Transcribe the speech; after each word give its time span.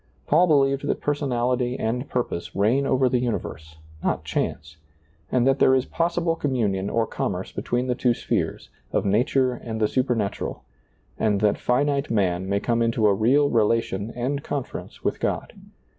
Paul 0.25 0.47
believed 0.47 0.87
that 0.87 0.99
personality 0.99 1.77
and 1.77 2.09
purpose 2.09 2.55
reign 2.55 2.87
over 2.87 3.07
the 3.07 3.19
universe, 3.19 3.77
not 4.03 4.23
chance, 4.23 4.77
and 5.31 5.45
that 5.45 5.59
there 5.59 5.75
is 5.75 5.85
possi 5.85 6.23
ble 6.23 6.35
communion 6.37 6.89
or 6.89 7.05
commerce 7.05 7.51
between 7.51 7.85
the 7.85 7.93
two 7.93 8.15
spheres, 8.15 8.71
of 8.91 9.05
nature 9.05 9.53
and 9.53 9.79
the 9.79 9.87
supernatural, 9.87 10.63
and 11.19 11.39
that 11.41 11.59
finite 11.59 12.09
man 12.09 12.49
may 12.49 12.59
come 12.59 12.81
into 12.81 13.05
a 13.05 13.13
real 13.13 13.51
relation 13.51 14.09
and 14.15 14.43
con 14.43 14.63
ference 14.63 15.03
with 15.03 15.19
God. 15.19 15.53